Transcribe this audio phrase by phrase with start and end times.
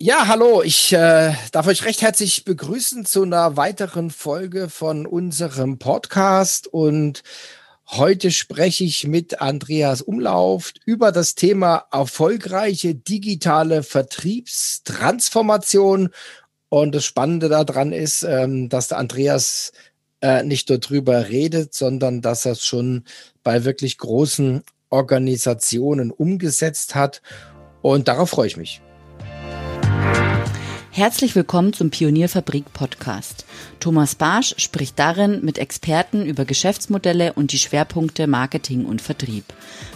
[0.00, 5.80] Ja, hallo, ich äh, darf euch recht herzlich begrüßen zu einer weiteren Folge von unserem
[5.80, 6.68] Podcast.
[6.68, 7.24] Und
[7.88, 16.10] heute spreche ich mit Andreas Umlauf über das Thema erfolgreiche digitale Vertriebstransformation.
[16.68, 19.72] Und das Spannende daran ist, ähm, dass der Andreas
[20.20, 23.02] äh, nicht nur drüber redet, sondern dass er es schon
[23.42, 27.20] bei wirklich großen Organisationen umgesetzt hat.
[27.82, 28.80] Und darauf freue ich mich.
[30.98, 33.44] Herzlich willkommen zum Pionierfabrik Podcast.
[33.78, 39.44] Thomas Barsch spricht darin mit Experten über Geschäftsmodelle und die Schwerpunkte Marketing und Vertrieb.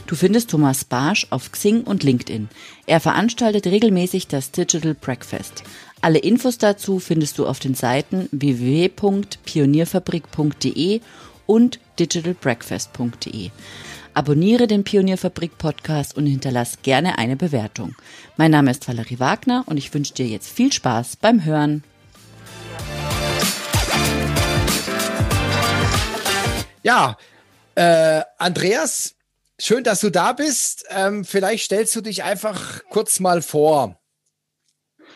[0.06, 2.48] Du findest Thomas Barsch auf Xing und LinkedIn.
[2.86, 5.64] Er veranstaltet regelmäßig das Digital Breakfast.
[6.00, 11.00] Alle Infos dazu findest du auf den Seiten www.pionierfabrik.de
[11.46, 13.50] und digitalbreakfast.de.
[14.14, 17.94] Abonniere den Pionierfabrik Podcast und hinterlass gerne eine Bewertung.
[18.36, 21.82] Mein Name ist Valerie Wagner und ich wünsche dir jetzt viel Spaß beim Hören.
[26.82, 27.16] Ja,
[27.74, 29.14] äh, Andreas,
[29.58, 30.84] schön, dass du da bist.
[30.90, 33.98] Ähm, vielleicht stellst du dich einfach kurz mal vor.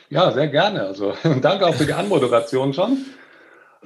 [0.08, 0.84] Ja, sehr gerne.
[0.84, 3.05] Also danke auch für die Anmoderation schon.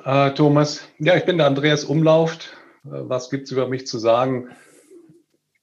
[0.05, 2.51] Äh, Thomas, ja, ich bin der Andreas Umlauft.
[2.85, 4.51] Äh, was gibt es über mich zu sagen?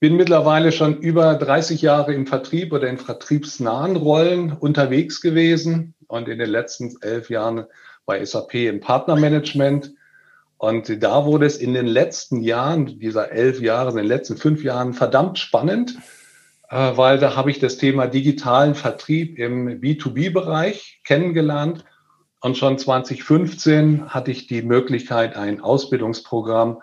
[0.00, 6.28] Bin mittlerweile schon über 30 Jahre im Vertrieb oder in vertriebsnahen Rollen unterwegs gewesen und
[6.28, 7.66] in den letzten elf Jahren
[8.06, 9.92] bei SAP im Partnermanagement.
[10.56, 14.62] Und da wurde es in den letzten Jahren, dieser elf Jahre, in den letzten fünf
[14.64, 15.96] Jahren verdammt spannend,
[16.70, 21.84] äh, weil da habe ich das Thema digitalen Vertrieb im B2B-Bereich kennengelernt.
[22.40, 26.82] Und schon 2015 hatte ich die Möglichkeit, ein Ausbildungsprogramm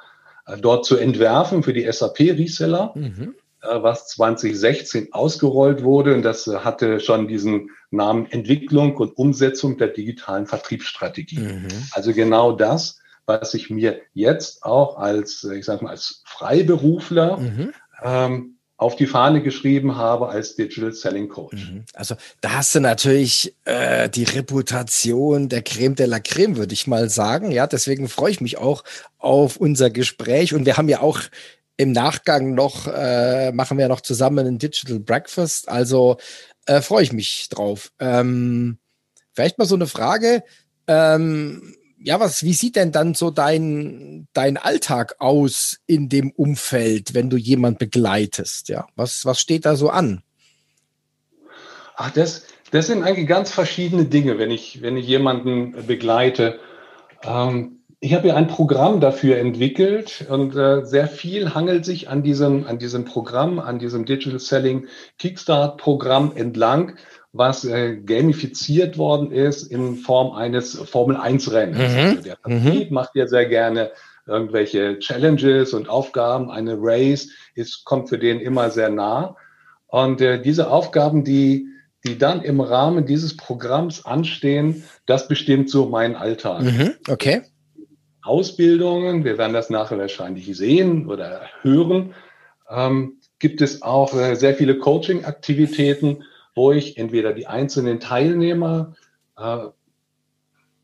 [0.60, 3.36] dort zu entwerfen für die SAP-Reseller, mhm.
[3.62, 6.14] Äh, was 2016 ausgerollt wurde.
[6.14, 11.40] Und das äh, hatte schon diesen Namen Entwicklung und Umsetzung der digitalen Vertriebsstrategie.
[11.40, 11.68] Mhm.
[11.92, 17.74] Also genau das, was ich mir jetzt auch als, ich sag mal, als Freiberufler mhm.
[18.04, 21.72] ähm, auf die Fahne geschrieben habe als Digital Selling Coach.
[21.72, 21.86] Mhm.
[21.94, 26.86] Also da hast du natürlich äh, die Reputation der Creme de la Creme, würde ich
[26.86, 27.52] mal sagen.
[27.52, 28.84] Ja, deswegen freue ich mich auch
[29.18, 30.54] auf unser Gespräch.
[30.54, 31.22] Und wir haben ja auch
[31.78, 35.70] im Nachgang noch, äh, machen wir noch zusammen ein Digital Breakfast.
[35.70, 36.18] Also
[36.66, 37.92] äh, freue ich mich drauf.
[38.00, 38.78] Ähm,
[39.34, 40.44] vielleicht mal so eine Frage.
[40.88, 47.16] Ähm, ja, was, wie sieht denn dann so dein, dein Alltag aus in dem Umfeld,
[47.16, 48.70] wenn du jemand begleitest?
[48.70, 50.22] Ja, was, was steht da so an?
[51.96, 56.60] Ach, das, das sind eigentlich ganz verschiedene Dinge, wenn ich, wenn ich jemanden begleite.
[57.24, 62.22] Ähm, ich habe ja ein Programm dafür entwickelt und äh, sehr viel hangelt sich an
[62.22, 66.98] diesem, an diesem Programm, an diesem Digital Selling Kickstart Programm entlang
[67.38, 71.78] was äh, gamifiziert worden ist in Form eines Formel-1-Rennens.
[71.78, 72.00] Mhm.
[72.00, 72.94] Also der Vertrieb mhm.
[72.94, 73.92] macht ja sehr gerne
[74.26, 76.50] irgendwelche Challenges und Aufgaben.
[76.50, 79.36] Eine Race ist, kommt für den immer sehr nah.
[79.88, 81.68] Und äh, diese Aufgaben, die,
[82.06, 86.64] die dann im Rahmen dieses Programms anstehen, das bestimmt so mein Alltag.
[86.64, 86.94] Mhm.
[87.10, 87.42] Okay.
[88.24, 92.16] Ausbildungen, wir werden das nachher wahrscheinlich sehen oder hören,
[92.70, 96.24] ähm, gibt es auch äh, sehr viele Coaching-Aktivitäten,
[96.56, 98.96] wo ich entweder die einzelnen Teilnehmer
[99.38, 99.68] äh,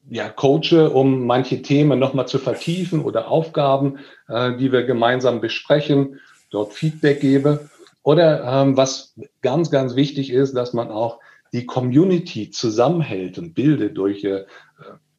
[0.09, 6.19] ja, coache, um manche Themen nochmal zu vertiefen oder Aufgaben, äh, die wir gemeinsam besprechen,
[6.49, 7.69] dort Feedback gebe.
[8.03, 11.19] Oder ähm, was ganz, ganz wichtig ist, dass man auch
[11.53, 14.45] die Community zusammenhält und bildet durch äh,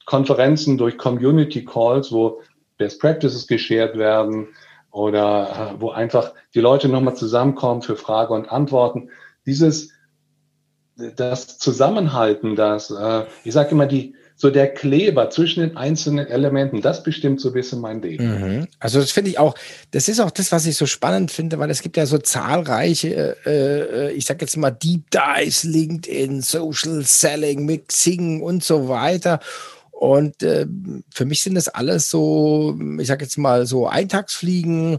[0.04, 2.40] Konferenzen, durch Community Calls, wo
[2.76, 4.48] Best Practices geshared werden
[4.90, 9.10] oder äh, wo einfach die Leute nochmal zusammenkommen für Frage und Antworten.
[9.46, 9.92] Dieses
[11.16, 16.80] das Zusammenhalten, das, äh, ich sage immer, die, so der Kleber zwischen den einzelnen Elementen,
[16.80, 18.58] das bestimmt so ein bisschen mein Leben.
[18.58, 18.68] Mhm.
[18.80, 19.54] Also das finde ich auch,
[19.92, 23.36] das ist auch das, was ich so spannend finde, weil es gibt ja so zahlreiche,
[23.46, 29.38] äh, äh ich sage jetzt mal Deep Dives, LinkedIn, Social Selling, Mixing und so weiter.
[29.92, 30.66] Und äh,
[31.14, 34.98] für mich sind das alles so, ich sage jetzt mal so Eintagsfliegen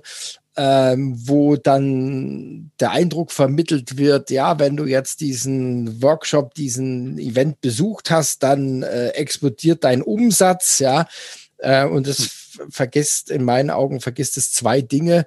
[0.55, 7.61] ähm, wo dann der Eindruck vermittelt wird, ja, wenn du jetzt diesen Workshop, diesen Event
[7.61, 11.07] besucht hast, dann äh, explodiert dein Umsatz, ja,
[11.57, 12.71] äh, und es hm.
[12.71, 15.25] vergisst, in meinen Augen vergisst es zwei Dinge.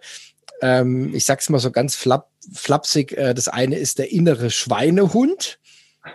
[0.62, 5.58] Ähm, ich sag's mal so ganz flapp, flapsig, äh, das eine ist der innere Schweinehund,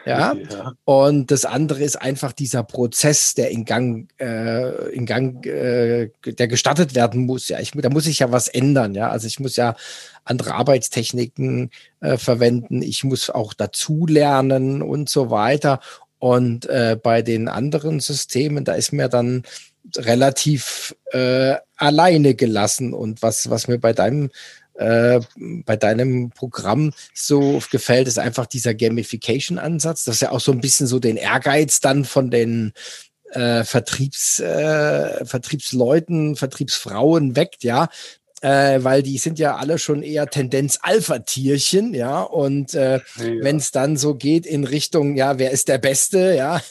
[0.05, 0.33] Ja?
[0.33, 0.73] ja?
[0.85, 6.47] Und das andere ist einfach dieser Prozess, der in Gang, äh, in Gang, äh, der
[6.47, 7.47] gestartet werden muss.
[7.47, 8.95] Ja, ich, da muss ich ja was ändern.
[8.95, 9.75] Ja, also ich muss ja
[10.23, 12.81] andere Arbeitstechniken äh, verwenden.
[12.81, 15.79] Ich muss auch dazulernen und so weiter.
[16.19, 19.43] Und äh, bei den anderen Systemen, da ist mir dann
[19.97, 22.93] relativ äh, alleine gelassen.
[22.93, 24.29] Und was, was mir bei deinem
[24.75, 30.62] äh, bei deinem Programm so gefällt, ist einfach dieser Gamification-Ansatz, dass ja auch so ein
[30.62, 32.73] bisschen so den Ehrgeiz dann von den
[33.31, 37.89] äh, Vertriebs, äh, Vertriebsleuten, Vertriebsfrauen weckt, ja,
[38.41, 42.21] äh, weil die sind ja alle schon eher Tendenz Alpha-Tierchen, ja.
[42.21, 43.01] Und äh, ja.
[43.17, 46.61] wenn es dann so geht in Richtung, ja, wer ist der Beste, ja,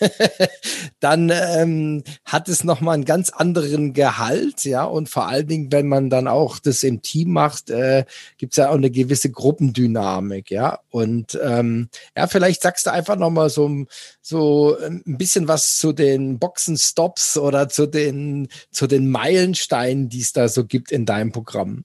[1.01, 4.85] dann ähm, hat es nochmal einen ganz anderen Gehalt, ja.
[4.85, 8.05] Und vor allen Dingen, wenn man dann auch das im Team macht, äh,
[8.37, 10.81] gibt es ja auch eine gewisse Gruppendynamik, ja.
[10.91, 13.87] Und ähm, ja, vielleicht sagst du einfach nochmal so,
[14.21, 20.33] so ein bisschen was zu den Boxenstops oder zu den, zu den Meilensteinen, die es
[20.33, 21.60] da so gibt in deinem Programm.
[21.61, 21.85] Programm.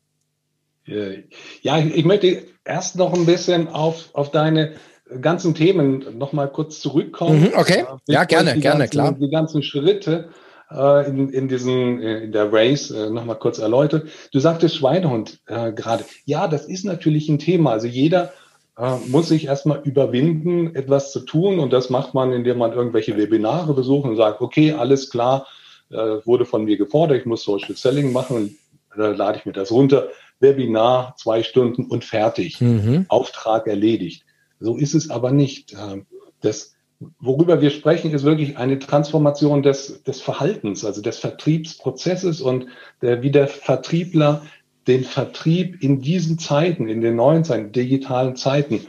[1.61, 4.75] Ja, ich möchte erst noch ein bisschen auf, auf deine
[5.21, 7.41] ganzen Themen noch mal kurz zurückkommen.
[7.41, 9.15] Mhm, okay, äh, ja, gerne, gerne, ganzen, klar.
[9.19, 10.29] Die ganzen Schritte
[10.71, 14.07] äh, in, in, diesen, äh, in der Race äh, noch mal kurz erläutert.
[14.31, 16.05] Du sagtest Schweinehund äh, gerade.
[16.25, 17.71] Ja, das ist natürlich ein Thema.
[17.71, 18.33] Also jeder
[18.77, 21.59] äh, muss sich erstmal überwinden, etwas zu tun.
[21.59, 25.47] Und das macht man, indem man irgendwelche Webinare besucht und sagt, okay, alles klar,
[25.91, 28.57] äh, wurde von mir gefordert, ich muss Social Selling machen
[28.97, 30.09] da lade ich mir das runter.
[30.39, 32.59] Webinar, zwei Stunden und fertig.
[32.61, 33.05] Mhm.
[33.07, 34.25] Auftrag erledigt.
[34.59, 35.73] So ist es aber nicht.
[35.73, 36.05] Ähm,
[36.41, 36.75] das,
[37.19, 42.67] worüber wir sprechen, ist wirklich eine Transformation des, des Verhaltens, also des Vertriebsprozesses und
[43.01, 44.43] der, wie der Vertriebler
[44.87, 48.81] den Vertrieb in diesen Zeiten, in den neuen Zeiten, digitalen Zeiten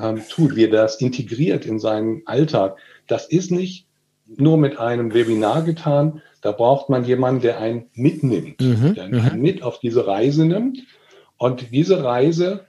[0.00, 2.78] ähm, tut, wie er das integriert in seinen Alltag.
[3.06, 3.86] Das ist nicht
[4.26, 9.36] nur mit einem Webinar getan, da braucht man jemanden, der einen mitnimmt, mhm, der einen
[9.36, 9.40] mhm.
[9.40, 10.80] mit auf diese Reise nimmt.
[11.38, 12.66] Und diese Reise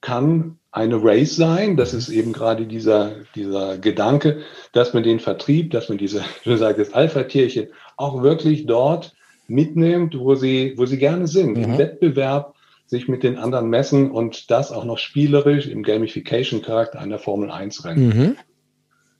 [0.00, 1.76] kann eine Race sein.
[1.76, 4.42] Das ist eben gerade dieser, dieser Gedanke,
[4.72, 9.14] dass man den Vertrieb, dass man diese, du sagst das Alpha-Tierchen, auch wirklich dort
[9.46, 11.64] mitnimmt, wo sie, wo sie gerne sind, mhm.
[11.64, 12.54] im Wettbewerb,
[12.86, 17.84] sich mit den anderen messen und das auch noch spielerisch im Gamification-Charakter einer Formel 1
[17.84, 18.08] Rennen.
[18.08, 18.36] Mhm.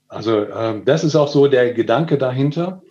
[0.07, 2.83] Also äh, das ist auch so der Gedanke dahinter.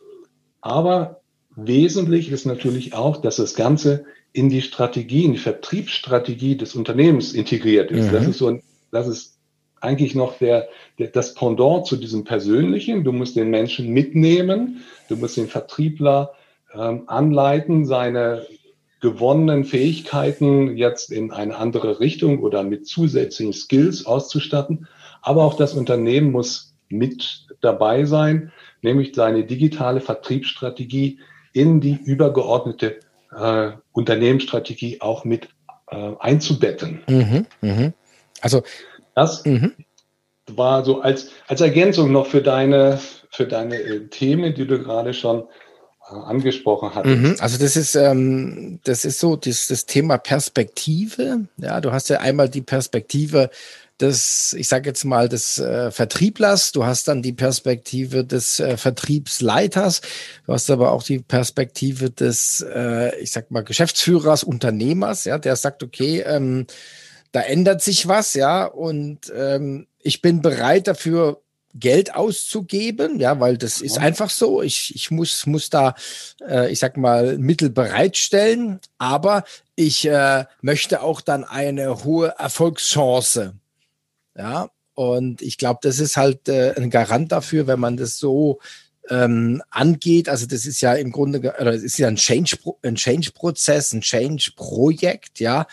[0.64, 1.20] Aber
[1.58, 7.34] wesentlich ist natürlich auch, dass das Ganze in die Strategie, in die Vertriebsstrategie des Unternehmens
[7.34, 8.08] integriert ist.
[8.08, 8.12] Mhm.
[8.14, 9.38] Das ist so ein, das ist
[9.82, 10.70] eigentlich noch der,
[11.00, 13.04] der, das Pendant zu diesem Persönlichen.
[13.04, 16.32] Du musst den Menschen mitnehmen, du musst den Vertriebler
[16.74, 18.48] ähm, anleiten, seine
[19.02, 24.88] gewonnenen Fähigkeiten jetzt in eine andere Richtung oder mit zusätzlichen Skills auszustatten.
[25.22, 28.52] Aber auch das Unternehmen muss mit dabei sein
[28.84, 31.20] nämlich seine digitale Vertriebsstrategie
[31.54, 33.00] in die übergeordnete
[33.36, 35.50] äh, Unternehmensstrategie auch mit
[35.90, 37.02] äh, einzubetten.
[37.08, 37.94] Mhm, mh.
[38.42, 38.64] Also
[39.16, 39.72] das mh.
[40.48, 43.00] war so als, als Ergänzung noch für deine,
[43.32, 45.44] für deine äh, Themen, die du gerade schon
[46.10, 47.16] äh, angesprochen hattest.
[47.16, 51.48] Mhm, also das ist, ähm, das ist so das, das Thema Perspektive.
[51.58, 53.50] Ja, du hast ja einmal die Perspektive
[54.04, 58.76] des, ich sage jetzt mal, des äh, Vertrieblers, du hast dann die Perspektive des äh,
[58.76, 60.02] Vertriebsleiters,
[60.46, 65.56] du hast aber auch die Perspektive des, äh, ich sag mal, Geschäftsführers, Unternehmers, ja, der
[65.56, 66.68] sagt, okay, ähm,
[67.32, 71.40] da ändert sich was, ja, und ähm, ich bin bereit dafür,
[71.76, 74.62] Geld auszugeben, ja, weil das ist einfach so.
[74.62, 75.96] Ich, ich muss, muss da,
[76.48, 79.44] äh, ich sag mal, Mittel bereitstellen, aber
[79.76, 83.56] ich äh, möchte auch dann eine hohe Erfolgschance
[84.38, 88.60] ja, und ich glaube, das ist halt äh, ein Garant dafür, wenn man das so
[89.10, 90.30] ähm, angeht.
[90.30, 94.02] Also das ist ja im Grunde, oder es ist ja ein Change, ein Change-Prozess, ein
[94.02, 95.68] Change-Projekt, ja,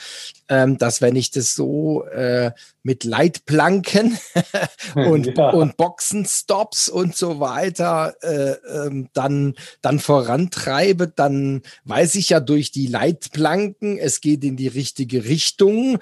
[0.49, 2.51] ähm, dass wenn ich das so äh,
[2.83, 4.19] mit Leitplanken
[4.95, 5.51] und, ja.
[5.51, 12.73] und Boxenstops und so weiter äh, ähm, dann, dann vorantreibe, dann weiß ich ja durch
[12.73, 15.99] die Leitplanken, es geht in die richtige Richtung.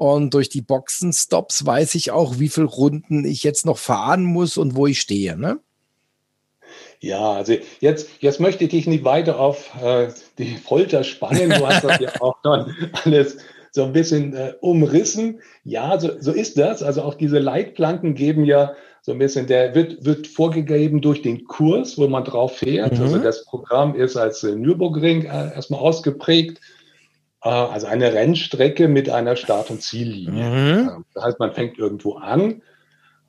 [0.00, 4.56] Und durch die Boxenstops weiß ich auch, wie viele Runden ich jetzt noch fahren muss
[4.56, 5.36] und wo ich stehe.
[5.36, 5.58] Ne?
[7.00, 11.50] Ja, also jetzt, jetzt möchte ich dich nicht weiter auf äh, die Folter spannen.
[11.50, 13.36] Du hast das ja auch dann alles
[13.72, 15.42] so ein bisschen äh, umrissen.
[15.64, 16.82] Ja, so, so ist das.
[16.82, 21.44] Also auch diese Leitplanken geben ja so ein bisschen, der wird, wird vorgegeben durch den
[21.44, 22.96] Kurs, wo man drauf fährt.
[22.96, 23.02] Mhm.
[23.02, 26.58] Also das Programm ist als äh, Nürburgring äh, erstmal ausgeprägt.
[27.42, 30.44] Äh, also eine Rennstrecke mit einer Start- und Ziellinie.
[30.44, 31.04] Mhm.
[31.14, 32.62] Das heißt, man fängt irgendwo an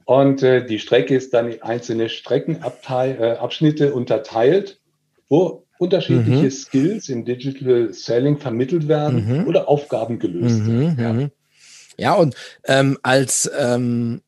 [0.06, 4.80] Und äh, die Strecke ist dann in einzelne Streckenabschnitte äh, unterteilt,
[5.30, 6.52] wo unterschiedliche mhm.
[6.52, 9.48] Skills im Digital Selling vermittelt werden mhm.
[9.48, 11.32] oder Aufgaben gelöst mhm, werden.
[11.98, 12.12] Ja.
[12.12, 14.22] ja, und ähm, als ähm,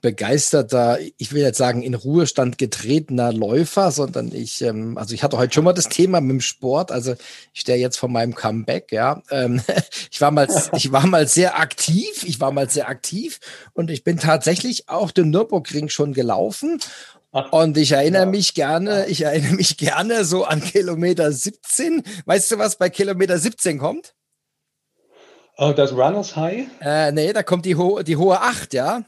[0.00, 5.38] begeisterter, ich will jetzt sagen, in Ruhestand getretener Läufer, sondern ich, ähm, also ich hatte
[5.38, 7.14] heute schon mal das Thema mit dem Sport, also
[7.52, 9.22] ich stehe jetzt vor meinem Comeback, ja.
[9.30, 9.60] Ähm,
[10.10, 13.40] ich war mal, ich war mal sehr aktiv, ich war mal sehr aktiv
[13.74, 16.80] und ich bin tatsächlich auch den Nürburgring schon gelaufen.
[17.50, 22.02] Und ich erinnere mich gerne, ich erinnere mich gerne so an Kilometer 17.
[22.24, 24.14] Weißt du, was bei Kilometer 17 kommt?
[25.58, 26.68] Oh, das Runners High?
[26.80, 29.02] Äh, nee, da kommt die, ho die hohe 8, ja.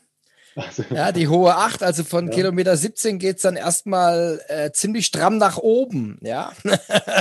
[0.67, 2.33] Also, ja, die hohe 8, also von ja.
[2.33, 6.53] Kilometer 17 geht es dann erstmal äh, ziemlich stramm nach oben, ja.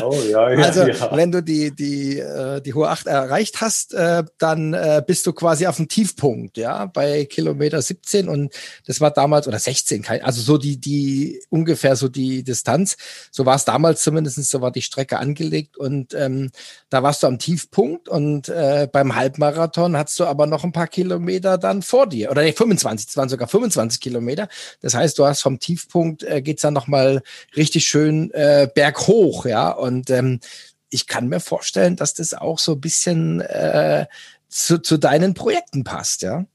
[0.03, 1.15] Oh, ja, ja also ja.
[1.15, 5.33] wenn du die, die, äh, die hohe 8 erreicht hast, äh, dann äh, bist du
[5.33, 8.53] quasi auf dem Tiefpunkt, ja, bei Kilometer 17 und
[8.85, 12.97] das war damals, oder 16, also so die, die ungefähr so die Distanz.
[13.31, 16.51] So war es damals zumindest, so war die Strecke angelegt und ähm,
[16.89, 20.87] da warst du am Tiefpunkt und äh, beim Halbmarathon hast du aber noch ein paar
[20.87, 24.47] Kilometer dann vor dir, oder nee, 25, waren sogar 25 Kilometer.
[24.81, 27.21] Das heißt, du hast vom Tiefpunkt äh, geht's dann nochmal
[27.55, 29.71] richtig schön äh, berghoch, ja.
[29.71, 30.39] Und ähm,
[30.89, 34.07] ich kann mir vorstellen, dass das auch so ein bisschen äh,
[34.47, 36.45] zu, zu deinen Projekten passt, ja.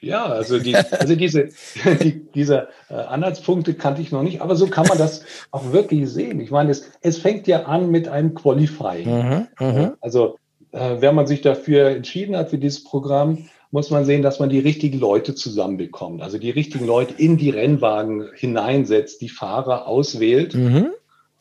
[0.00, 1.48] Ja, also, die, also diese,
[2.02, 6.08] die, diese äh, Anhaltspunkte kannte ich noch nicht, aber so kann man das auch wirklich
[6.08, 6.40] sehen.
[6.40, 9.08] Ich meine, es, es fängt ja an mit einem Qualifying.
[9.08, 9.92] Mhm, mhm.
[10.00, 10.38] also,
[10.70, 14.48] äh, wenn man sich dafür entschieden hat für dieses Programm, muss man sehen, dass man
[14.48, 16.22] die richtigen Leute zusammenbekommt.
[16.22, 20.54] Also die richtigen Leute in die Rennwagen hineinsetzt, die Fahrer auswählt.
[20.54, 20.88] Mhm.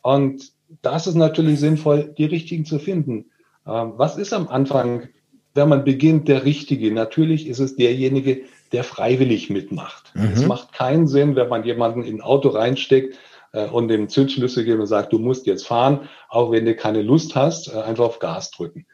[0.01, 3.25] Und das ist natürlich sinnvoll, die richtigen zu finden.
[3.65, 5.07] Ähm, was ist am Anfang,
[5.53, 6.91] wenn man beginnt, der Richtige?
[6.91, 8.41] Natürlich ist es derjenige,
[8.73, 10.11] der freiwillig mitmacht.
[10.13, 10.31] Mhm.
[10.33, 13.17] Es macht keinen Sinn, wenn man jemanden in ein Auto reinsteckt
[13.53, 17.01] äh, und dem Zündschlüssel gibt und sagt, du musst jetzt fahren, auch wenn du keine
[17.01, 18.85] Lust hast, äh, einfach auf Gas drücken.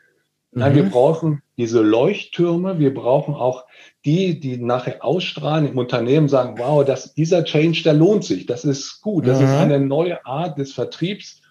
[0.55, 0.91] Nein, wir mhm.
[0.91, 2.79] brauchen diese Leuchttürme.
[2.79, 3.65] Wir brauchen auch
[4.05, 8.45] die, die nachher ausstrahlen im Unternehmen, sagen, wow, das, dieser Change, der lohnt sich.
[8.45, 9.27] Das ist gut.
[9.27, 9.45] Das mhm.
[9.45, 11.41] ist eine neue Art des Vertriebs,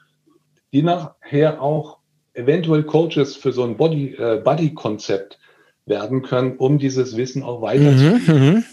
[0.72, 1.98] die nachher auch
[2.34, 5.38] eventuell Coaches für so ein Body, äh, Body-Konzept
[5.84, 8.22] werden können, um dieses Wissen auch weiterzugeben.
[8.26, 8.64] Mhm, mhm.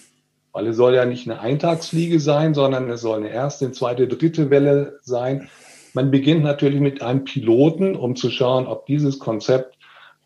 [0.51, 4.49] Weil es soll ja nicht eine Eintagsfliege sein, sondern es soll eine erste, zweite, dritte
[4.49, 5.49] Welle sein.
[5.93, 9.78] Man beginnt natürlich mit einem Piloten, um zu schauen, ob dieses Konzept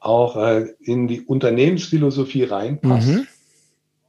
[0.03, 3.27] auch äh, in die Unternehmensphilosophie reinpasst mhm.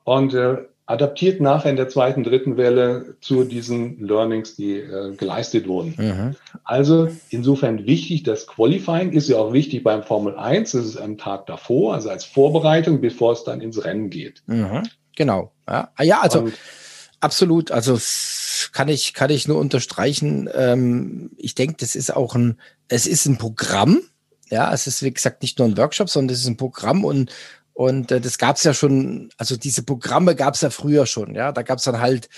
[0.05, 5.67] und äh, adaptiert nachher in der zweiten, dritten Welle zu diesen Learnings, die äh, geleistet
[5.67, 5.95] wurden.
[5.97, 6.37] Mhm.
[6.63, 11.17] Also insofern wichtig, das Qualifying ist ja auch wichtig beim Formel 1, das ist am
[11.17, 14.43] Tag davor, also als Vorbereitung, bevor es dann ins Rennen geht.
[14.47, 14.83] Mhm.
[15.17, 15.53] Genau.
[15.67, 16.55] Ja, ah, ja also und,
[17.21, 17.99] absolut, also
[18.73, 20.51] kann ich, kann ich nur unterstreichen.
[20.53, 22.59] Ähm, ich denke, das ist auch ein,
[22.89, 24.03] es ist ein Programm,
[24.55, 27.33] ja, es ist wie gesagt nicht nur ein Workshop, sondern es ist ein Programm und
[27.75, 31.35] und äh, das gab es ja schon, also diese Programme gab es ja früher schon,
[31.35, 31.51] ja.
[31.51, 32.29] Da gab es dann halt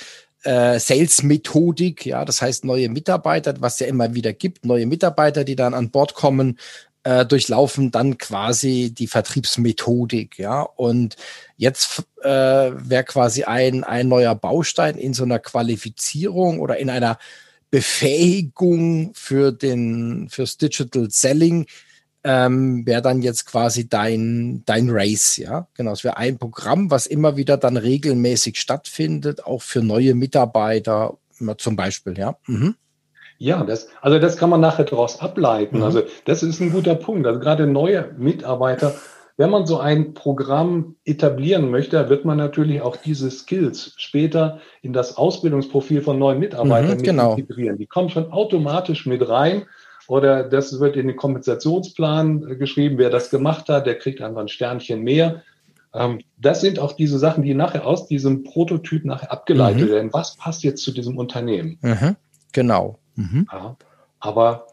[0.44, 5.56] äh, Sales-Methodik, ja, das heißt neue Mitarbeiter, was ja immer wieder gibt, neue Mitarbeiter, die
[5.56, 6.58] dann an Bord kommen,
[7.04, 10.62] äh, durchlaufen dann quasi die Vertriebsmethodik, ja.
[10.62, 11.16] Und
[11.58, 17.18] jetzt äh, wäre quasi ein, ein neuer Baustein in so einer Qualifizierung oder in einer
[17.70, 21.66] Befähigung für den fürs Digital Selling
[22.28, 25.68] ähm, wäre dann jetzt quasi dein, dein Race, ja.
[25.74, 31.18] Genau, es wäre ein Programm, was immer wieder dann regelmäßig stattfindet, auch für neue Mitarbeiter
[31.58, 32.36] zum Beispiel, ja.
[32.48, 32.74] Mhm.
[33.38, 35.78] Ja, das, also das kann man nachher daraus ableiten.
[35.78, 35.82] Mhm.
[35.84, 37.28] Also das ist ein guter Punkt.
[37.28, 38.94] Also gerade neue Mitarbeiter,
[39.36, 44.92] wenn man so ein Programm etablieren möchte, wird man natürlich auch diese Skills später in
[44.92, 47.36] das Ausbildungsprofil von neuen Mitarbeitern mhm, genau.
[47.36, 47.78] integrieren.
[47.78, 49.66] Die kommen schon automatisch mit rein
[50.08, 54.40] oder das wird in den Kompensationsplan äh, geschrieben, wer das gemacht hat, der kriegt einfach
[54.40, 55.42] ein Sternchen mehr.
[55.94, 59.92] Ähm, das sind auch diese Sachen, die nachher aus diesem Prototyp nachher abgeleitet mhm.
[59.92, 60.12] werden.
[60.12, 61.78] Was passt jetzt zu diesem Unternehmen?
[61.80, 62.16] Mhm.
[62.52, 62.98] Genau.
[63.16, 63.46] Mhm.
[63.52, 63.76] Ja,
[64.20, 64.66] aber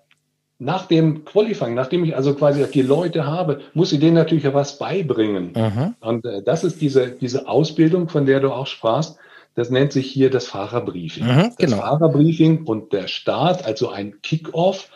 [0.60, 4.54] nach dem Qualifying, nachdem ich also quasi die Leute habe, muss ich denen natürlich ja
[4.54, 5.54] was beibringen.
[5.56, 5.96] Mhm.
[6.00, 9.18] Und äh, das ist diese, diese Ausbildung, von der du auch sprachst.
[9.56, 11.26] Das nennt sich hier das Fahrerbriefing.
[11.26, 11.58] Mhm, genau.
[11.58, 14.90] Das Fahrerbriefing und der Start, also ein Kick-off,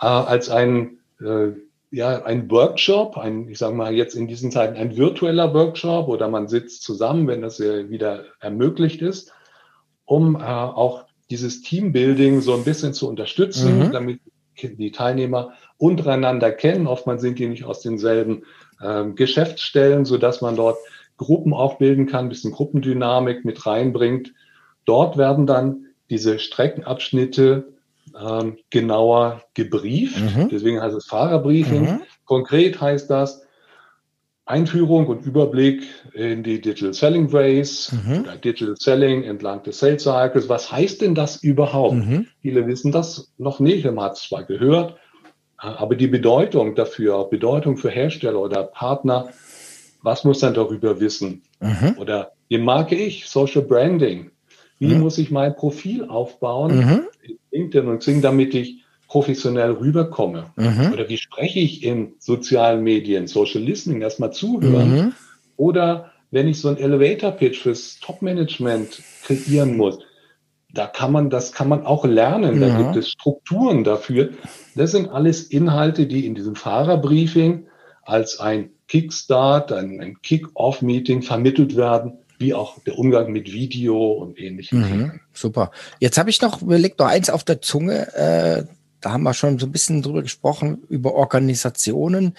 [0.00, 1.48] äh, als ein, äh,
[1.90, 6.28] ja, ein Workshop, ein, ich sage mal jetzt in diesen Zeiten ein virtueller Workshop oder
[6.28, 9.32] man sitzt zusammen, wenn das äh, wieder ermöglicht ist,
[10.04, 13.92] um äh, auch dieses Teambuilding so ein bisschen zu unterstützen, mhm.
[13.92, 14.20] damit
[14.62, 16.86] die Teilnehmer untereinander kennen.
[16.86, 18.42] Oftmals sind die nicht aus denselben
[18.80, 20.78] äh, Geschäftsstellen, so dass man dort
[21.16, 24.32] Gruppen auch bilden kann, ein bisschen Gruppendynamik mit reinbringt.
[24.84, 27.72] Dort werden dann diese Streckenabschnitte
[28.20, 30.36] ähm, genauer gebrieft.
[30.36, 30.48] Mhm.
[30.50, 31.82] Deswegen heißt es Fahrerbriefing.
[31.82, 32.00] Mhm.
[32.24, 33.42] Konkret heißt das
[34.48, 35.82] Einführung und Überblick
[36.14, 38.22] in die Digital Selling Race mhm.
[38.22, 40.48] oder Digital Selling entlang des Sales Cycles.
[40.48, 41.96] Was heißt denn das überhaupt?
[41.96, 42.26] Mhm.
[42.40, 43.84] Viele wissen das noch nicht.
[43.84, 44.96] Man hat es zwar gehört,
[45.58, 49.28] aber die Bedeutung dafür, Bedeutung für Hersteller oder Partner,
[50.02, 51.42] was muss man darüber wissen?
[51.60, 51.96] Mhm.
[51.98, 54.30] Oder wie mag ich Social Branding?
[54.78, 55.00] Wie mhm.
[55.00, 57.07] muss ich mein Profil aufbauen
[57.50, 60.50] LinkedIn und Xing, damit ich professionell rüberkomme?
[60.56, 60.92] Mhm.
[60.92, 63.26] Oder wie spreche ich in sozialen Medien?
[63.26, 64.90] Social Listening, erstmal zuhören.
[64.90, 65.12] Mhm.
[65.56, 69.98] Oder wenn ich so ein Elevator Pitch fürs Top-Management kreieren muss,
[70.74, 72.60] da kann man, das kann man auch lernen.
[72.60, 74.30] Da gibt es Strukturen dafür.
[74.74, 77.66] Das sind alles Inhalte, die in diesem Fahrerbriefing
[78.02, 84.38] als ein Kickstart, ein, ein Kick-Off-Meeting vermittelt werden wie auch der Umgang mit Video und
[84.38, 84.80] ähnlichem.
[84.80, 85.72] Mhm, super.
[85.98, 88.64] Jetzt habe ich noch, mir liegt noch eins auf der Zunge, äh,
[89.00, 92.34] da haben wir schon so ein bisschen drüber gesprochen, über Organisationen.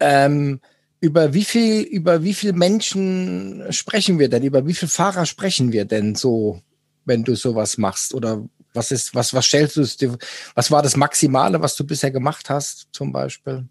[0.00, 0.60] Ähm,
[1.00, 4.42] über wie viel, über wie viel Menschen sprechen wir denn?
[4.42, 6.60] Über wie viele Fahrer sprechen wir denn so,
[7.04, 8.12] wenn du sowas machst?
[8.12, 10.16] Oder was ist, was, was stellst du,
[10.54, 13.66] was war das Maximale, was du bisher gemacht hast, zum Beispiel?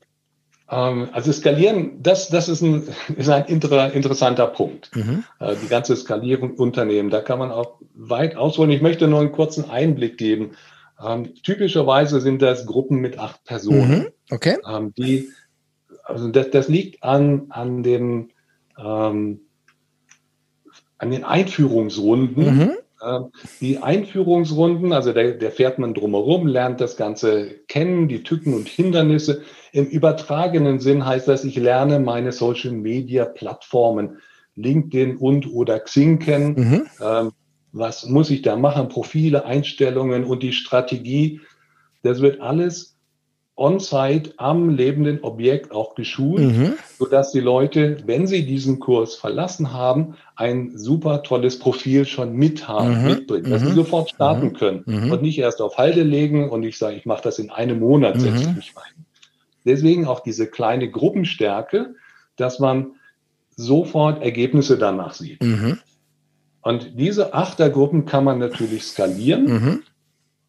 [0.71, 4.95] Ähm, also skalieren, das, das ist ein, ist ein inter, interessanter Punkt.
[4.95, 5.23] Mhm.
[5.39, 8.71] Äh, die ganze Skalierung Unternehmen, da kann man auch weit ausholen.
[8.71, 10.51] Ich möchte nur einen kurzen Einblick geben.
[11.03, 13.99] Ähm, typischerweise sind das Gruppen mit acht Personen.
[13.99, 14.07] Mhm.
[14.29, 14.57] Okay.
[14.69, 15.29] Ähm, die,
[16.03, 18.29] also das, das liegt an, an dem,
[18.77, 19.41] ähm,
[20.97, 22.55] an den Einführungsrunden.
[22.55, 22.71] Mhm.
[23.05, 28.53] Ähm, die Einführungsrunden, also der, der fährt man drumherum, lernt das Ganze kennen, die Tücken
[28.53, 29.41] und Hindernisse.
[29.71, 34.17] Im übertragenen Sinn heißt das, ich lerne meine Social Media Plattformen,
[34.55, 36.55] LinkedIn und oder Xing kennen.
[36.55, 36.87] Mhm.
[37.01, 37.31] Ähm,
[37.71, 38.89] was muss ich da machen?
[38.89, 41.41] Profile, Einstellungen und die Strategie.
[42.01, 42.98] Das wird alles
[43.59, 46.73] on-site am lebenden Objekt auch geschult, mhm.
[46.97, 53.01] sodass die Leute, wenn sie diesen Kurs verlassen haben, ein super tolles Profil schon mithaben,
[53.01, 53.07] mhm.
[53.07, 53.67] mitbringen, dass mhm.
[53.67, 54.53] sie sofort starten mhm.
[54.53, 55.11] können mhm.
[55.11, 58.15] und nicht erst auf Halde legen und ich sage, ich mache das in einem Monat,
[58.15, 58.19] mhm.
[58.21, 59.05] setze ich mich rein.
[59.65, 61.95] Deswegen auch diese kleine Gruppenstärke,
[62.37, 62.93] dass man
[63.55, 65.41] sofort Ergebnisse danach sieht.
[66.61, 69.83] Und diese Achtergruppen kann man natürlich skalieren.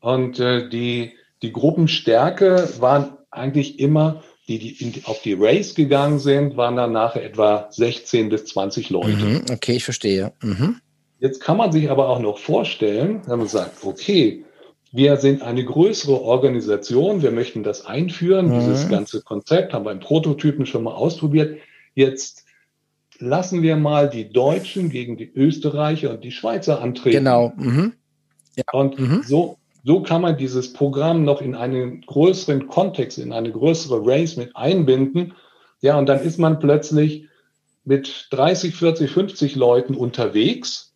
[0.00, 6.56] Und äh, die die Gruppenstärke waren eigentlich immer, die, die auf die Race gegangen sind,
[6.56, 9.16] waren dann nachher etwa 16 bis 20 Leute.
[9.16, 10.32] Mhm, okay, ich verstehe.
[10.42, 10.76] Mhm.
[11.20, 14.44] Jetzt kann man sich aber auch noch vorstellen, wenn man sagt, okay,
[14.92, 18.60] wir sind eine größere Organisation, wir möchten das einführen, mhm.
[18.60, 21.60] dieses ganze Konzept, haben beim Prototypen schon mal ausprobiert.
[21.94, 22.44] Jetzt
[23.18, 27.18] lassen wir mal die Deutschen gegen die Österreicher und die Schweizer antreten.
[27.18, 27.52] Genau.
[27.56, 27.92] Mhm.
[28.56, 28.64] Ja.
[28.72, 29.22] Und mhm.
[29.22, 34.36] so so kann man dieses Programm noch in einen größeren Kontext, in eine größere Race
[34.36, 35.34] mit einbinden.
[35.80, 37.26] Ja, und dann ist man plötzlich
[37.84, 40.94] mit 30, 40, 50 Leuten unterwegs,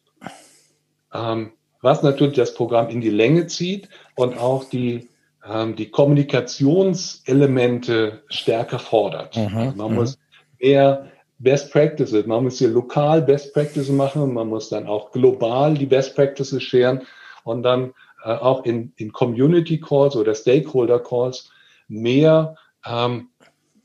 [1.13, 5.09] ähm, was natürlich das Programm in die Länge zieht und auch die,
[5.49, 9.37] ähm, die Kommunikationselemente stärker fordert.
[9.37, 9.97] Mhm, also man mhm.
[9.97, 10.19] muss
[10.61, 15.75] mehr Best Practices, man muss hier lokal Best Practices machen, man muss dann auch global
[15.75, 17.03] die Best Practices scheren
[17.45, 21.51] und dann äh, auch in, in Community Calls oder Stakeholder Calls
[21.89, 22.57] mehr,
[22.87, 23.29] ähm,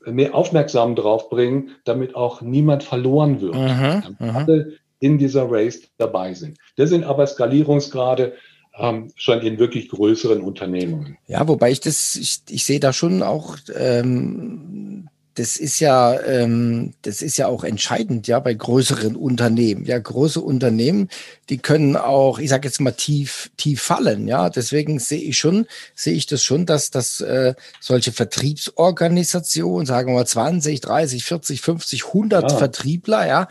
[0.06, 3.54] mehr Aufmerksam drauf bringen, damit auch niemand verloren wird.
[3.54, 4.36] Mhm, damit mhm.
[4.36, 6.58] alle in dieser Race dabei sind.
[6.76, 8.34] Das sind aber Skalierungsgrade,
[8.78, 11.18] ähm, schon in wirklich größeren Unternehmungen.
[11.26, 15.08] Ja, wobei ich das, ich, ich sehe da schon auch ähm,
[15.40, 19.86] das ist ja, ähm, das ist ja auch entscheidend, ja, bei größeren Unternehmen.
[19.86, 21.08] Ja, große Unternehmen,
[21.48, 24.28] die können auch, ich sage jetzt mal, tief, tief fallen.
[24.28, 30.12] Ja, deswegen sehe ich schon, sehe ich das schon, dass das äh, solche Vertriebsorganisationen, sagen
[30.12, 32.58] wir mal 20, 30, 40, 50, 100 ja.
[32.58, 33.48] Vertriebler, ja,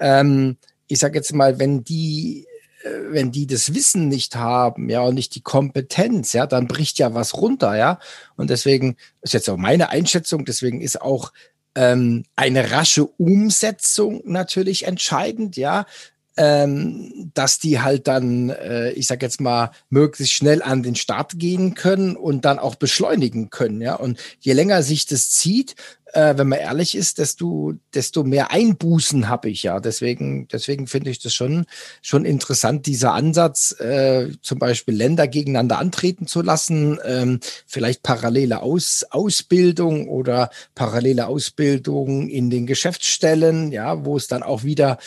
[0.00, 2.46] ähm, ich sage jetzt mal, wenn die
[3.10, 7.14] wenn die das Wissen nicht haben, ja, und nicht die Kompetenz, ja, dann bricht ja
[7.14, 7.98] was runter, ja.
[8.36, 11.32] Und deswegen ist jetzt auch meine Einschätzung, deswegen ist auch
[11.74, 15.86] ähm, eine rasche Umsetzung natürlich entscheidend, ja.
[16.34, 21.38] Ähm, dass die halt dann, äh, ich sag jetzt mal, möglichst schnell an den Start
[21.38, 23.96] gehen können und dann auch beschleunigen können, ja.
[23.96, 25.76] Und je länger sich das zieht,
[26.12, 29.80] äh, wenn man ehrlich ist, desto, desto mehr Einbußen habe ich ja.
[29.80, 31.66] Deswegen, deswegen finde ich das schon,
[32.00, 38.62] schon interessant, dieser Ansatz, äh, zum Beispiel Länder gegeneinander antreten zu lassen, ähm, vielleicht parallele
[38.62, 44.98] Aus, Ausbildung oder parallele Ausbildung in den Geschäftsstellen, ja, wo es dann auch wieder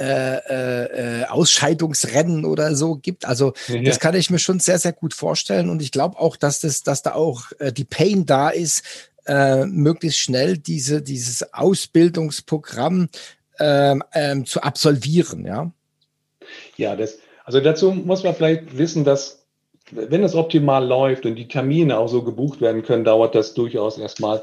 [0.00, 3.26] äh, äh, Ausscheidungsrennen oder so gibt.
[3.26, 3.82] Also ja.
[3.82, 5.68] das kann ich mir schon sehr, sehr gut vorstellen.
[5.68, 8.82] Und ich glaube auch, dass das, dass da auch äh, die Pain da ist,
[9.30, 13.08] äh, möglichst schnell diese, dieses Ausbildungsprogramm
[13.60, 15.70] ähm, ähm, zu absolvieren, ja.
[16.76, 19.46] Ja, das, also dazu muss man vielleicht wissen, dass
[19.92, 23.98] wenn es optimal läuft und die Termine auch so gebucht werden können, dauert das durchaus
[23.98, 24.42] erstmal,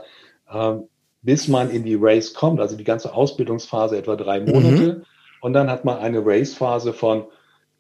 [0.50, 0.76] äh,
[1.22, 4.94] bis man in die Race kommt, also die ganze Ausbildungsphase etwa drei Monate.
[5.00, 5.06] Mhm.
[5.42, 7.26] Und dann hat man eine Race-Phase von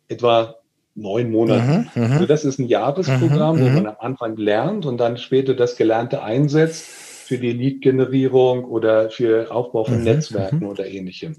[0.10, 0.57] etwa
[0.98, 1.90] neun Monaten.
[1.94, 5.18] Mhm, mhm, also das ist ein Jahresprogramm, mhm, wo man am Anfang lernt und dann
[5.18, 10.68] später das Gelernte einsetzt für die Lead-Generierung oder für Aufbau von mhm, Netzwerken mhm.
[10.68, 11.38] oder ähnlichem.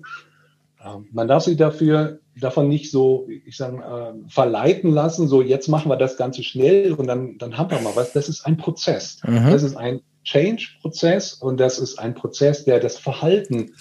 [0.85, 5.66] Ähm, man darf sich dafür davon nicht so, ich sage, äh, verleiten lassen, so jetzt
[5.68, 8.12] machen wir das Ganze schnell und dann, dann haben wir mal was.
[8.12, 9.21] Das ist ein Prozess.
[9.27, 9.51] Mhm.
[9.51, 13.73] Das ist ein Change-Prozess und das ist ein Prozess, der das Verhalten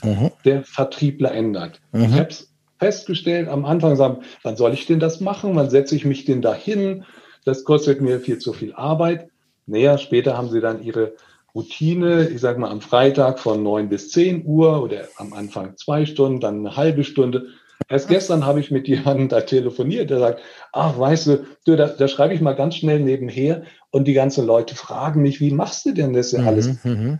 [0.46, 1.82] der Vertriebler ändert.
[1.92, 2.47] Ich habe es
[2.80, 5.56] festgestellt am Anfang, sagen, wann soll ich denn das machen?
[5.56, 7.06] Wann setze ich mich denn dahin?
[7.46, 9.30] Das kostet mir viel zu viel Arbeit.
[9.66, 11.14] Naja, später haben sie dann ihre
[11.56, 16.06] Routine, ich sage mal am Freitag von neun bis zehn Uhr oder am Anfang zwei
[16.06, 17.48] Stunden, dann eine halbe Stunde.
[17.90, 20.42] Erst gestern habe ich mit jemandem da telefoniert, der sagt,
[20.74, 24.46] ach, weißt du, du da, da schreibe ich mal ganz schnell nebenher und die ganzen
[24.46, 26.84] Leute fragen mich, wie machst du denn das ja mhm, alles?
[26.84, 27.20] Mhm,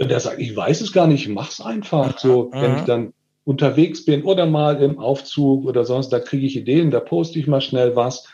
[0.00, 3.12] und der sagt, ich weiß es gar nicht, ich mach's einfach so, wenn ich dann
[3.48, 7.46] unterwegs bin oder mal im Aufzug oder sonst, da kriege ich Ideen, da poste ich
[7.46, 8.28] mal schnell was.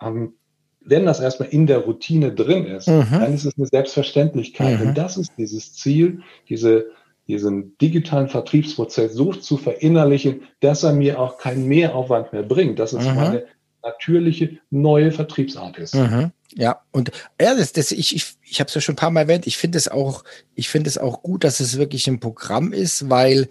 [0.00, 0.32] Ähm,
[0.80, 3.06] wenn das erstmal in der Routine drin ist, mhm.
[3.08, 4.80] dann ist es eine Selbstverständlichkeit.
[4.80, 4.88] Mhm.
[4.88, 6.86] Und das ist dieses Ziel, diese,
[7.28, 12.80] diesen digitalen Vertriebsprozess so zu verinnerlichen, dass er mir auch keinen Mehraufwand mehr bringt.
[12.80, 13.14] Das ist mhm.
[13.14, 13.44] meine
[13.84, 15.94] natürliche neue Vertriebsart ist.
[15.94, 16.32] Mhm.
[16.56, 19.20] Ja, und ja, das, das, ich, ich, ich habe es ja schon ein paar Mal
[19.20, 20.24] erwähnt, ich finde es auch,
[20.56, 23.48] ich finde es auch gut, dass es wirklich ein Programm ist, weil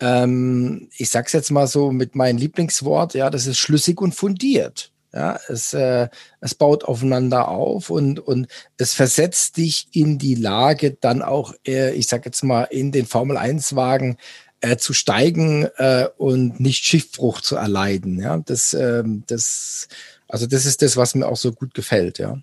[0.00, 4.92] ähm, ich sag's jetzt mal so mit meinem Lieblingswort, ja, das ist schlüssig und fundiert.
[5.12, 6.08] Ja, es, äh,
[6.40, 11.94] es baut aufeinander auf und, und es versetzt dich in die Lage, dann auch, äh,
[11.94, 14.18] ich sag jetzt mal, in den Formel-1-Wagen
[14.60, 18.20] äh, zu steigen äh, und nicht Schiffbruch zu erleiden.
[18.20, 19.88] Ja, das, äh, das,
[20.28, 22.38] also das ist das, was mir auch so gut gefällt, ja.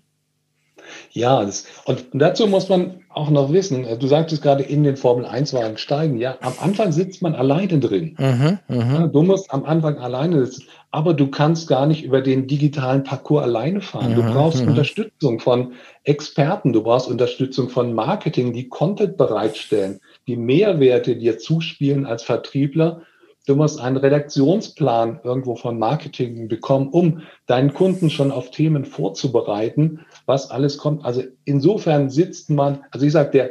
[1.16, 4.98] Ja, das, und dazu muss man auch noch wissen, äh, du sagtest gerade in den
[4.98, 8.14] Formel-1-Wagen steigen, ja, am Anfang sitzt man alleine drin.
[8.18, 9.08] Mhm, mh.
[9.08, 13.44] Du musst am Anfang alleine sitzen, aber du kannst gar nicht über den digitalen Parcours
[13.44, 14.10] alleine fahren.
[14.10, 14.68] Mhm, du brauchst mh.
[14.68, 15.72] Unterstützung von
[16.04, 23.00] Experten, du brauchst Unterstützung von Marketing, die Content bereitstellen, die Mehrwerte dir zuspielen als Vertriebler
[23.46, 30.00] Du musst einen Redaktionsplan irgendwo von Marketing bekommen, um deinen Kunden schon auf Themen vorzubereiten,
[30.26, 31.04] was alles kommt.
[31.04, 33.50] Also insofern sitzt man, also ich sage, der,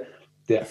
[0.49, 0.67] der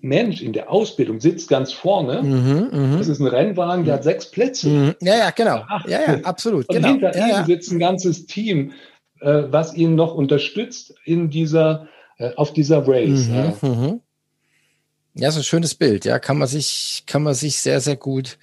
[0.00, 2.22] Mensch in der Ausbildung sitzt ganz vorne.
[2.22, 2.98] Mhm, mh.
[2.98, 4.68] Das ist ein Rennwagen, der hat sechs Plätze.
[4.68, 4.94] Mhm.
[5.02, 5.64] Ja, ja, genau.
[5.88, 6.68] Ja, ja, absolut.
[6.68, 6.88] Und genau.
[6.88, 7.44] hinter ja, ihm ja.
[7.44, 8.72] sitzt ein ganzes Team,
[9.20, 11.88] äh, was ihn noch unterstützt in dieser,
[12.18, 13.26] äh, auf dieser Race.
[13.26, 13.98] Mhm, ja.
[15.18, 16.04] Ja, so ein schönes Bild.
[16.04, 18.38] Ja, kann man sich, kann man sich sehr, sehr gut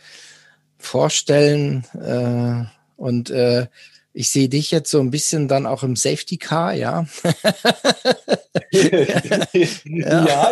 [0.77, 1.85] vorstellen.
[1.93, 2.65] Äh,
[2.97, 3.67] und äh,
[4.11, 7.05] ich sehe dich jetzt so ein bisschen dann auch im Safety Car, ja.
[9.83, 10.25] ja.
[10.25, 10.51] Ja,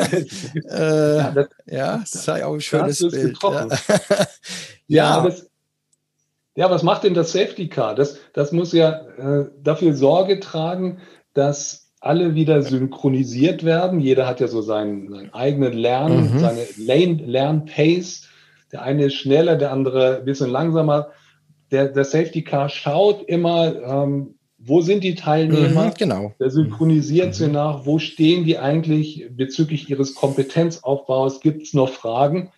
[0.69, 3.37] äh, ja, das, ja, das sei auch ein schönes Bild.
[3.41, 3.67] Ja.
[4.87, 5.49] ja, das,
[6.55, 7.95] ja, was macht denn das Safety Car?
[7.95, 11.01] Das, das muss ja äh, dafür Sorge tragen,
[11.33, 13.99] dass alle wieder synchronisiert werden.
[13.99, 16.39] Jeder hat ja so seinen, seinen eigenen Lern, mhm.
[16.39, 18.27] seine Lernpace.
[18.71, 21.11] Der eine ist schneller, der andere ein bisschen langsamer.
[21.71, 25.85] Der, der Safety Car schaut immer, ähm, wo sind die Teilnehmer?
[25.85, 26.33] Mhm, genau.
[26.39, 27.33] Der synchronisiert mhm.
[27.33, 31.39] sie nach, wo stehen die eigentlich bezüglich ihres Kompetenzaufbaus?
[31.39, 32.51] Gibt es noch Fragen?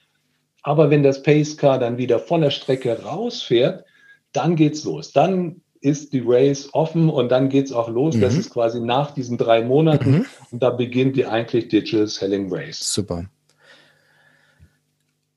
[0.64, 3.86] Aber wenn das Pace Car dann wieder von der Strecke rausfährt,
[4.32, 5.12] dann geht's los.
[5.12, 8.16] Dann ist die Race offen und dann geht's auch los.
[8.16, 8.22] Mhm.
[8.22, 10.26] Das ist quasi nach diesen drei Monaten mhm.
[10.52, 12.80] und da beginnt die eigentlich Digital Selling Race.
[12.80, 13.26] Super.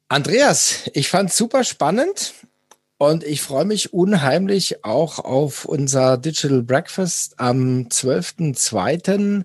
[0.08, 2.32] Andreas, ich fand super spannend
[2.96, 9.44] und ich freue mich unheimlich auch auf unser Digital Breakfast am 12.02.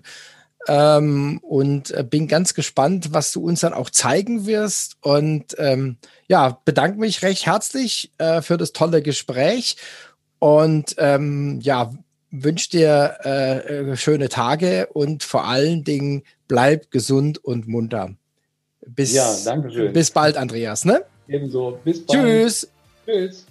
[0.66, 4.96] Ähm, und äh, bin ganz gespannt, was du uns dann auch zeigen wirst.
[5.02, 9.76] Und ähm, ja, bedanke mich recht herzlich äh, für das tolle Gespräch
[10.44, 11.90] und ähm, ja,
[12.30, 18.10] wünsche dir äh, äh schöne Tage und vor allen Dingen bleib gesund und munter.
[18.86, 19.94] Bis, ja, danke schön.
[19.94, 20.84] Bis bald, Andreas.
[20.84, 21.02] Ne?
[21.28, 21.80] Ebenso.
[21.82, 22.20] Bis bald.
[22.20, 22.68] Tschüss.
[23.06, 23.46] Tschüss.